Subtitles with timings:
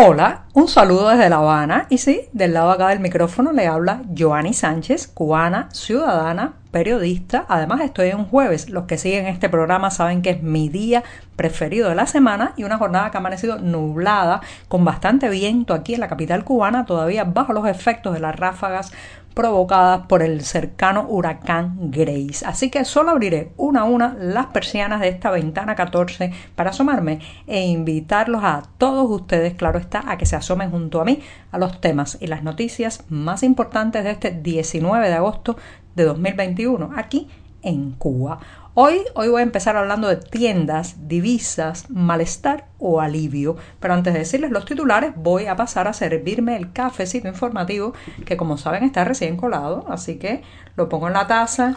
[0.00, 1.88] Hola, un saludo desde La Habana.
[1.90, 7.46] Y sí, del lado acá del micrófono le habla Joanny Sánchez, cubana, ciudadana, periodista.
[7.48, 8.68] Además estoy en jueves.
[8.70, 11.02] Los que siguen este programa saben que es mi día
[11.36, 15.94] preferido de la semana y una jornada que ha amanecido nublada con bastante viento aquí
[15.94, 18.92] en la capital cubana, todavía bajo los efectos de las ráfagas
[19.38, 22.44] provocadas por el cercano huracán Grace.
[22.44, 27.20] Así que solo abriré una a una las persianas de esta ventana 14 para asomarme
[27.46, 31.20] e invitarlos a todos ustedes, claro está, a que se asomen junto a mí
[31.52, 35.56] a los temas y las noticias más importantes de este 19 de agosto
[35.98, 37.28] de 2021 aquí
[37.62, 38.38] en Cuba.
[38.74, 43.56] Hoy, hoy voy a empezar hablando de tiendas, divisas, malestar o alivio.
[43.80, 47.92] Pero antes de decirles los titulares, voy a pasar a servirme el cafecito informativo
[48.24, 49.84] que como saben está recién colado.
[49.88, 50.42] Así que
[50.76, 51.76] lo pongo en la taza,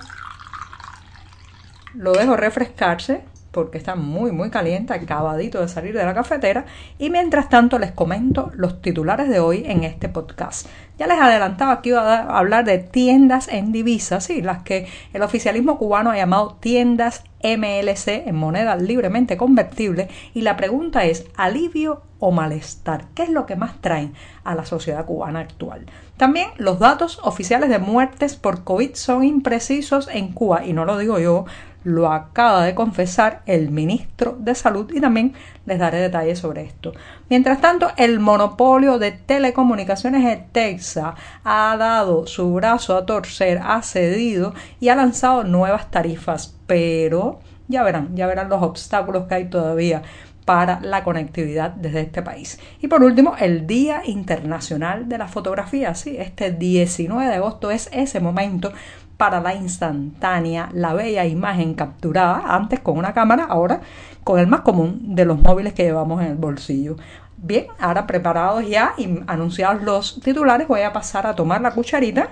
[1.95, 6.65] lo dejo refrescarse porque está muy muy caliente, acabadito de salir de la cafetera
[6.97, 10.67] y mientras tanto les comento los titulares de hoy en este podcast.
[10.97, 15.23] Ya les adelantaba que iba a hablar de tiendas en divisas, sí, las que el
[15.23, 22.03] oficialismo cubano ha llamado tiendas MLC en moneda libremente convertible y la pregunta es alivio
[22.19, 24.13] o malestar, ¿qué es lo que más traen
[24.43, 25.87] a la sociedad cubana actual?
[26.17, 30.99] También los datos oficiales de muertes por COVID son imprecisos en Cuba y no lo
[30.99, 31.45] digo yo,
[31.83, 35.33] lo acaba de confesar el ministro de Salud y también
[35.65, 36.91] les daré detalles sobre esto.
[37.29, 43.81] Mientras tanto, el monopolio de telecomunicaciones de Texas ha dado su brazo a torcer, ha
[43.81, 49.45] cedido y ha lanzado nuevas tarifas, pero ya verán, ya verán los obstáculos que hay
[49.45, 50.03] todavía
[50.45, 52.59] para la conectividad desde este país.
[52.81, 55.93] Y por último, el Día Internacional de la Fotografía.
[55.95, 58.73] Sí, este 19 de agosto es ese momento
[59.21, 63.81] para la instantánea, la bella imagen capturada antes con una cámara, ahora
[64.23, 66.95] con el más común de los móviles que llevamos en el bolsillo.
[67.37, 72.29] Bien, ahora preparados ya y anunciados los titulares, voy a pasar a tomar la cucharita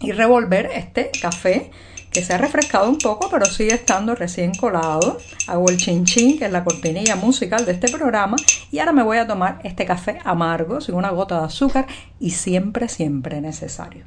[0.00, 1.70] y revolver este café
[2.10, 5.16] que se ha refrescado un poco, pero sigue estando recién colado.
[5.46, 8.36] Hago el chin chin, que es la cortinilla musical de este programa,
[8.70, 11.86] y ahora me voy a tomar este café amargo, sin una gota de azúcar
[12.20, 14.04] y siempre, siempre necesario.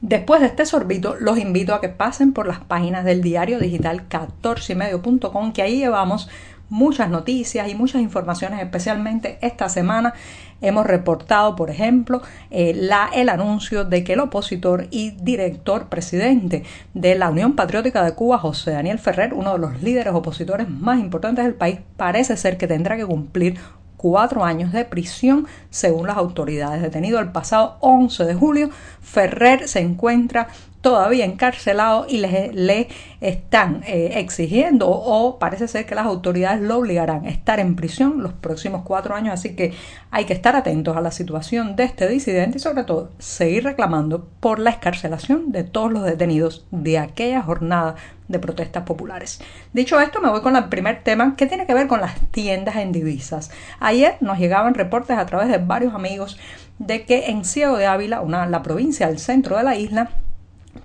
[0.00, 4.08] Después de este sorbito, los invito a que pasen por las páginas del diario digital
[4.08, 6.28] 14ymedio.com, que ahí llevamos
[6.70, 10.14] muchas noticias y muchas informaciones, especialmente esta semana.
[10.60, 12.20] Hemos reportado, por ejemplo,
[12.50, 16.64] eh, la, el anuncio de que el opositor y director presidente
[16.94, 20.98] de la Unión Patriótica de Cuba, José Daniel Ferrer, uno de los líderes opositores más
[20.98, 23.58] importantes del país, parece ser que tendrá que cumplir
[23.98, 26.80] cuatro años de prisión según las autoridades.
[26.80, 28.70] Detenido el pasado 11 de julio,
[29.02, 30.48] Ferrer se encuentra
[30.88, 32.88] todavía encarcelado y le, le
[33.20, 38.22] están eh, exigiendo o parece ser que las autoridades lo obligarán a estar en prisión
[38.22, 39.34] los próximos cuatro años.
[39.34, 39.74] Así que
[40.10, 44.26] hay que estar atentos a la situación de este disidente y sobre todo seguir reclamando
[44.40, 47.96] por la escarcelación de todos los detenidos de aquella jornada
[48.28, 49.42] de protestas populares.
[49.74, 52.76] Dicho esto, me voy con el primer tema que tiene que ver con las tiendas
[52.76, 53.50] en divisas.
[53.78, 56.38] Ayer nos llegaban reportes a través de varios amigos
[56.78, 60.10] de que en Ciego de Ávila, una, la provincia del centro de la isla,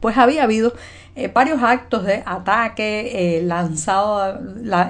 [0.03, 0.73] pues había habido
[1.15, 4.37] eh, varios actos de ataque, eh, lanzado,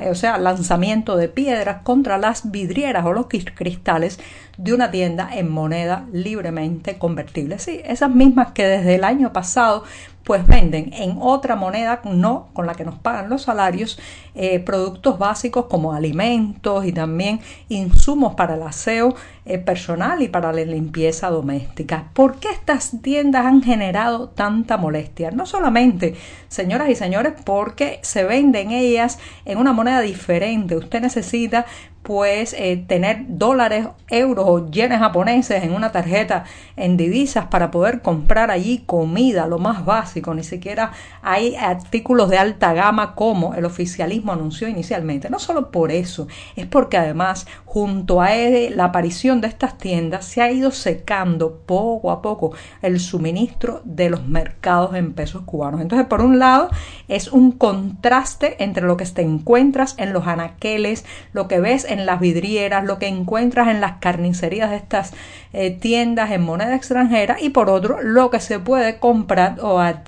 [0.09, 4.19] o sea, lanzamiento de piedras contra las vidrieras o los cristales
[4.57, 7.59] de una tienda en moneda libremente convertible.
[7.59, 9.83] Sí, esas mismas que desde el año pasado
[10.23, 13.99] pues venden en otra moneda no con la que nos pagan los salarios
[14.35, 17.39] eh, productos básicos como alimentos y también
[17.69, 19.15] insumos para el aseo
[19.45, 22.09] eh, personal y para la limpieza doméstica.
[22.13, 25.31] ¿Por qué estas tiendas han generado tanta molestia?
[25.31, 26.15] No solamente,
[26.47, 30.77] señoras y señores, porque se venden ellas en una moneda diferente.
[30.77, 31.65] Usted necesita
[32.03, 36.43] pues eh, tener dólares, euros o yenes japoneses en una tarjeta
[36.75, 42.37] en divisas para poder comprar allí comida, lo más básico, ni siquiera hay artículos de
[42.37, 45.29] alta gama como el oficialismo anunció inicialmente.
[45.29, 50.41] No solo por eso, es porque además junto a la aparición de estas tiendas se
[50.41, 55.81] ha ido secando poco a poco el suministro de los mercados en pesos cubanos.
[55.81, 56.69] Entonces, por un lado,
[57.07, 62.05] es un contraste entre lo que te encuentras en los anaqueles, lo que ves en
[62.05, 65.13] las vidrieras, lo que encuentras en las carnicerías de estas
[65.51, 70.02] eh, tiendas en moneda extranjera y por otro, lo que se puede comprar o adquirir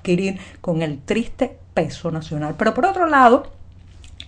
[0.62, 2.56] con el triste peso nacional.
[2.58, 3.52] Pero por otro lado,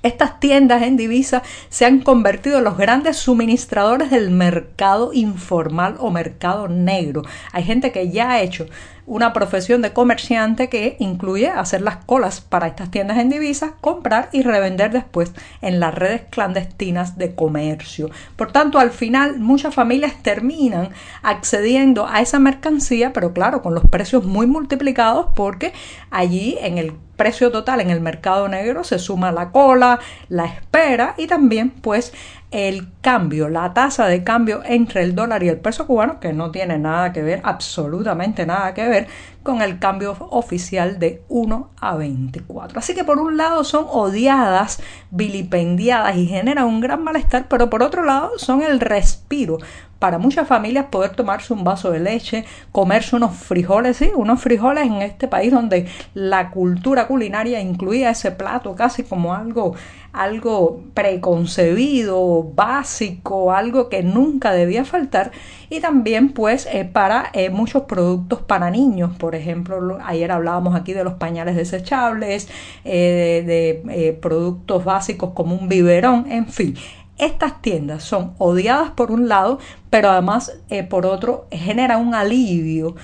[0.08, 6.12] estas tiendas en divisa se han convertido en los grandes suministradores del mercado informal o
[6.12, 7.24] mercado negro.
[7.52, 8.66] Hay gente que ya ha hecho
[9.08, 14.30] una profesión de comerciante que incluye hacer las colas para estas tiendas en divisas, comprar
[14.34, 15.32] y revender después
[15.62, 18.10] en las redes clandestinas de comercio.
[18.36, 20.90] Por tanto, al final muchas familias terminan
[21.24, 25.72] accediendo a esa mercancía, pero claro, con los precios muy multiplicados porque
[26.12, 30.00] allí en el precio total en el mercado negro se suma la cola,
[30.30, 32.14] la espera y también pues
[32.50, 36.52] el cambio, la tasa de cambio entre el dólar y el peso cubano, que no
[36.52, 39.08] tiene nada que ver, absolutamente nada que ver
[39.44, 42.80] con el cambio oficial de 1 a 24.
[42.80, 44.82] Así que por un lado son odiadas,
[45.12, 49.58] vilipendiadas y generan un gran malestar, pero por otro lado son el respiro
[50.00, 54.86] para muchas familias poder tomarse un vaso de leche, comerse unos frijoles, sí, unos frijoles
[54.86, 59.76] en este país donde la cultura culinaria incluía ese plato casi como algo
[60.18, 65.32] algo preconcebido, básico, algo que nunca debía faltar.
[65.70, 70.94] Y también pues eh, para eh, muchos productos para niños, por ejemplo, ayer hablábamos aquí
[70.94, 72.50] de los pañales desechables,
[72.84, 76.76] eh, de productos básicos como un biberón, en fin,
[77.18, 79.60] estas tiendas son odiadas por un lado,
[79.90, 80.58] pero además
[80.90, 82.96] por otro genera un alivio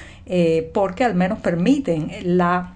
[0.74, 2.76] porque al menos permiten la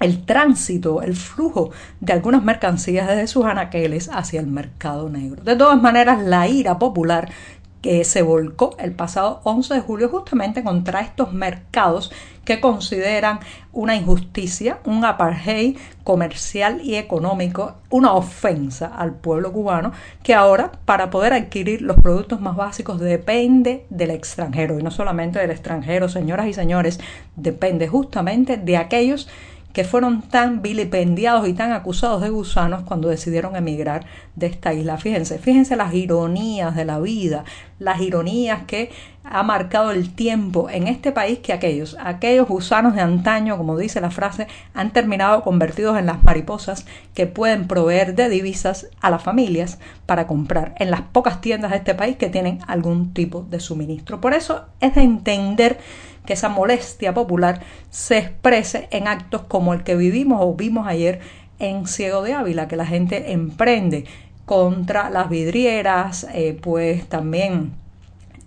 [0.00, 5.42] el tránsito, el flujo de algunas mercancías desde sus anaqueles hacia el mercado negro.
[5.42, 7.28] De todas maneras, la ira popular
[7.82, 12.10] que se volcó el pasado 11 de julio justamente contra estos mercados
[12.44, 13.40] que consideran
[13.72, 19.92] una injusticia, un apartheid comercial y económico, una ofensa al pueblo cubano
[20.22, 24.78] que ahora para poder adquirir los productos más básicos depende del extranjero.
[24.78, 27.00] Y no solamente del extranjero, señoras y señores,
[27.36, 29.28] depende justamente de aquellos que
[29.84, 34.98] fueron tan vilipendiados y tan acusados de gusanos cuando decidieron emigrar de esta isla.
[34.98, 37.44] Fíjense, fíjense las ironías de la vida,
[37.78, 38.90] las ironías que
[39.30, 44.00] ha marcado el tiempo en este país que aquellos, aquellos gusanos de antaño, como dice
[44.00, 49.22] la frase, han terminado convertidos en las mariposas que pueden proveer de divisas a las
[49.22, 53.60] familias para comprar en las pocas tiendas de este país que tienen algún tipo de
[53.60, 54.20] suministro.
[54.20, 55.78] Por eso es de entender
[56.28, 61.20] que esa molestia popular se exprese en actos como el que vivimos o vimos ayer
[61.58, 64.04] en Ciego de Ávila, que la gente emprende
[64.44, 67.72] contra las vidrieras, eh, pues también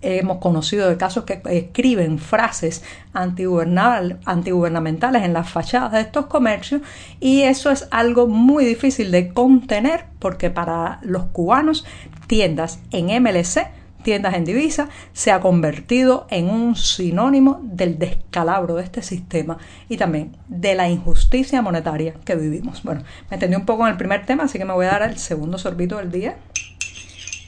[0.00, 2.84] hemos conocido de casos que escriben frases
[3.14, 6.82] antigubernamentales en las fachadas de estos comercios
[7.18, 11.84] y eso es algo muy difícil de contener porque para los cubanos
[12.28, 18.84] tiendas en MLC tiendas en divisa, se ha convertido en un sinónimo del descalabro de
[18.84, 19.58] este sistema
[19.88, 22.82] y también de la injusticia monetaria que vivimos.
[22.82, 25.02] Bueno, me entendí un poco en el primer tema, así que me voy a dar
[25.02, 26.36] el segundo sorbito del día.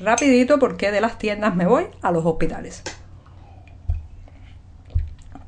[0.00, 2.82] Rapidito porque de las tiendas me voy a los hospitales.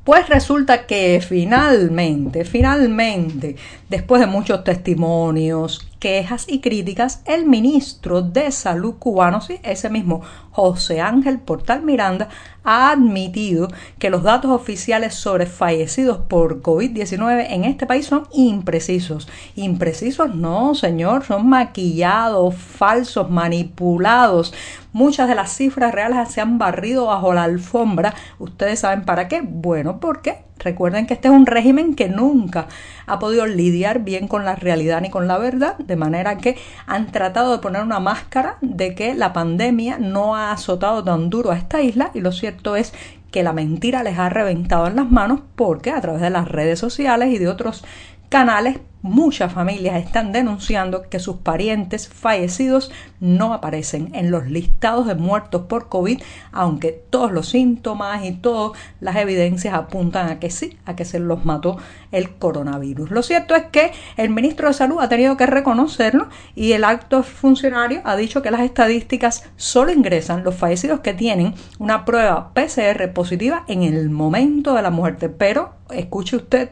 [0.07, 3.57] Pues resulta que finalmente, finalmente,
[3.89, 10.21] después de muchos testimonios, quejas y críticas, el ministro de Salud cubano, sí, ese mismo
[10.51, 12.29] José Ángel Portal Miranda,
[12.63, 19.27] ha admitido que los datos oficiales sobre fallecidos por COVID-19 en este país son imprecisos.
[19.55, 24.53] Imprecisos no, señor, son maquillados, falsos, manipulados.
[24.91, 28.13] Muchas de las cifras reales se han barrido bajo la alfombra.
[28.39, 29.41] ¿Ustedes saben para qué?
[29.41, 32.67] Bueno, porque recuerden que este es un régimen que nunca
[33.05, 37.11] ha podido lidiar bien con la realidad ni con la verdad, de manera que han
[37.11, 41.57] tratado de poner una máscara de que la pandemia no ha azotado tan duro a
[41.57, 42.93] esta isla y lo cierto es
[43.31, 46.79] que la mentira les ha reventado en las manos porque a través de las redes
[46.79, 47.83] sociales y de otros
[48.29, 55.15] canales muchas familias están denunciando que sus parientes fallecidos no aparecen en los listados de
[55.15, 60.77] muertos por COVID, aunque todos los síntomas y todas las evidencias apuntan a que sí,
[60.85, 61.77] a que se los mató
[62.11, 63.11] el coronavirus.
[63.11, 67.23] Lo cierto es que el ministro de Salud ha tenido que reconocerlo y el acto
[67.23, 73.11] funcionario ha dicho que las estadísticas solo ingresan los fallecidos que tienen una prueba PCR
[73.13, 75.29] positiva en el momento de la muerte.
[75.29, 76.69] Pero, escuche usted,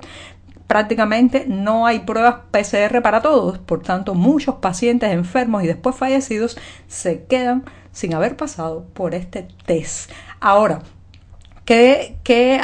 [0.67, 6.57] prácticamente no hay pruebas PCR para todos, por tanto muchos pacientes enfermos y después fallecidos
[6.87, 10.11] se quedan sin haber pasado por este test.
[10.39, 10.81] Ahora,
[11.65, 12.61] ¿Qué, qué,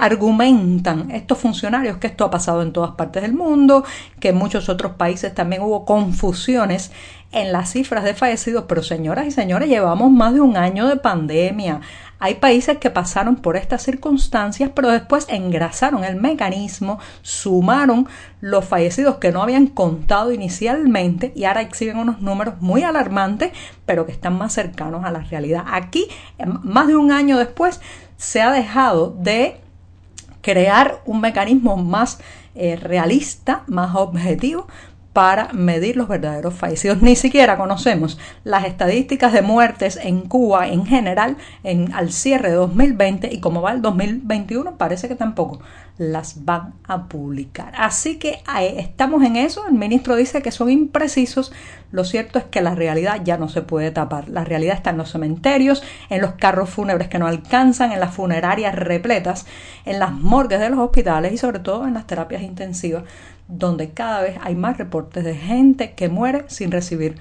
[0.00, 3.84] argumentan estos funcionarios que esto ha pasado en todas partes del mundo,
[4.20, 6.92] que en muchos otros países también hubo confusiones
[7.30, 10.96] en las cifras de fallecidos, pero señoras y señores, llevamos más de un año de
[10.96, 11.80] pandemia.
[12.20, 18.08] Hay países que pasaron por estas circunstancias, pero después engrasaron el mecanismo, sumaron
[18.40, 23.52] los fallecidos que no habían contado inicialmente y ahora exhiben unos números muy alarmantes,
[23.86, 25.64] pero que están más cercanos a la realidad.
[25.68, 26.08] Aquí,
[26.62, 27.80] más de un año después,
[28.16, 29.60] se ha dejado de
[30.40, 32.18] crear un mecanismo más
[32.54, 34.66] eh, realista, más objetivo,
[35.12, 37.02] para medir los verdaderos fallecidos.
[37.02, 42.54] Ni siquiera conocemos las estadísticas de muertes en Cuba en general en, al cierre de
[42.56, 45.60] 2020 y como va el 2021 parece que tampoco
[45.98, 47.72] las van a publicar.
[47.76, 49.66] Así que eh, estamos en eso.
[49.66, 51.52] El ministro dice que son imprecisos.
[51.90, 54.28] Lo cierto es que la realidad ya no se puede tapar.
[54.28, 58.14] La realidad está en los cementerios, en los carros fúnebres que no alcanzan, en las
[58.14, 59.46] funerarias repletas,
[59.84, 63.02] en las morgues de los hospitales y sobre todo en las terapias intensivas
[63.48, 67.16] donde cada vez hay más reportes de gente que muere sin recibir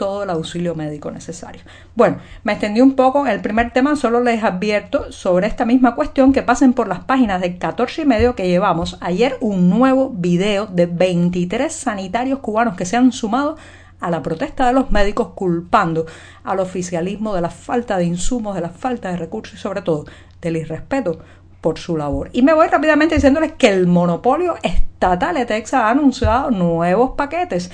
[0.00, 1.60] todo el auxilio médico necesario.
[1.94, 6.32] Bueno, me extendí un poco el primer tema, solo les advierto sobre esta misma cuestión
[6.32, 10.66] que pasen por las páginas de 14 y medio que llevamos ayer un nuevo video
[10.66, 13.58] de 23 sanitarios cubanos que se han sumado
[14.00, 16.06] a la protesta de los médicos culpando
[16.44, 20.06] al oficialismo de la falta de insumos, de la falta de recursos y sobre todo
[20.40, 21.18] del irrespeto
[21.60, 22.30] por su labor.
[22.32, 27.70] Y me voy rápidamente diciéndoles que el monopolio estatal de Texas ha anunciado nuevos paquetes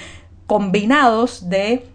[0.46, 1.86] combinados de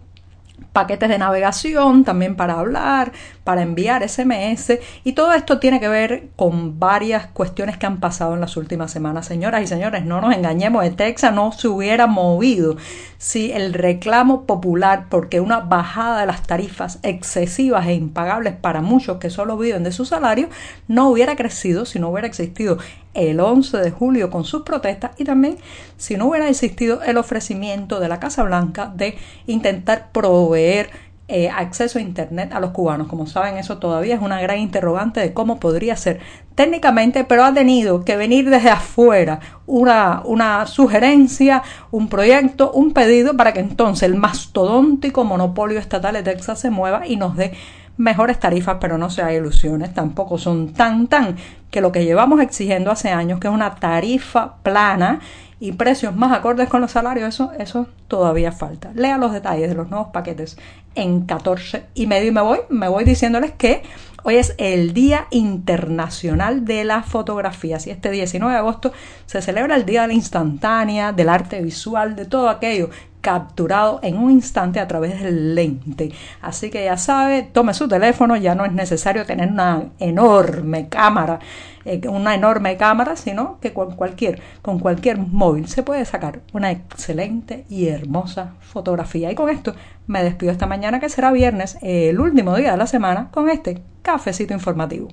[0.72, 3.12] paquetes de navegación también para hablar,
[3.44, 8.34] para enviar SMS y todo esto tiene que ver con varias cuestiones que han pasado
[8.34, 9.26] en las últimas semanas.
[9.26, 12.76] Señoras y señores, no nos engañemos, el Texas no se hubiera movido
[13.18, 19.18] si el reclamo popular porque una bajada de las tarifas excesivas e impagables para muchos
[19.18, 20.48] que solo viven de su salario
[20.88, 22.78] no hubiera crecido si no hubiera existido
[23.14, 25.58] el 11 de julio con sus protestas y también
[25.96, 29.16] si no hubiera existido el ofrecimiento de la Casa Blanca de
[29.46, 33.08] intentar proveer eh, acceso a Internet a los cubanos.
[33.08, 36.20] Como saben, eso todavía es una gran interrogante de cómo podría ser
[36.54, 43.36] técnicamente, pero ha tenido que venir desde afuera una, una sugerencia, un proyecto, un pedido
[43.36, 47.52] para que entonces el mastodóntico monopolio estatal de Texas se mueva y nos dé
[47.96, 51.36] mejores tarifas, pero no se ilusiones, tampoco son tan tan
[51.70, 55.20] que lo que llevamos exigiendo hace años, que es una tarifa plana
[55.62, 58.90] y precios más acordes con los salarios, eso, eso todavía falta.
[58.96, 60.58] Lea los detalles de los nuevos paquetes
[60.96, 63.84] en 14 y medio y me voy, me voy diciéndoles que
[64.24, 67.78] hoy es el Día Internacional de la Fotografía.
[67.78, 68.92] Si este 19 de agosto
[69.26, 72.90] se celebra el Día de la Instantánea, del arte visual, de todo aquello
[73.22, 76.12] capturado en un instante a través del lente.
[76.42, 81.38] Así que ya sabe, tome su teléfono, ya no es necesario tener una enorme cámara,
[81.84, 86.72] eh, una enorme cámara, sino que con cualquier, con cualquier móvil se puede sacar una
[86.72, 89.30] excelente y hermosa fotografía.
[89.30, 89.74] Y con esto
[90.06, 93.82] me despido esta mañana que será viernes, el último día de la semana, con este
[94.02, 95.08] cafecito informativo.